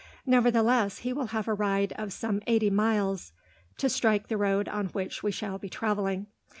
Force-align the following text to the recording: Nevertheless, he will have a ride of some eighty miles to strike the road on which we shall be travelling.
Nevertheless, 0.25 0.97
he 1.05 1.13
will 1.13 1.27
have 1.27 1.47
a 1.47 1.53
ride 1.53 1.93
of 1.95 2.11
some 2.11 2.41
eighty 2.47 2.71
miles 2.71 3.33
to 3.77 3.87
strike 3.87 4.29
the 4.29 4.37
road 4.37 4.67
on 4.67 4.87
which 4.87 5.21
we 5.21 5.29
shall 5.31 5.59
be 5.59 5.69
travelling. 5.69 6.25